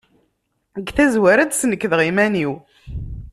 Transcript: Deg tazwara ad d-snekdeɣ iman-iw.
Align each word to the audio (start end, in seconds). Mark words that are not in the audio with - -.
Deg 0.77 0.87
tazwara 0.97 1.41
ad 1.43 1.49
d-snekdeɣ 1.49 2.01
iman-iw. 2.09 2.53